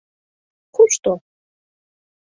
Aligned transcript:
Кушто? 0.75 1.11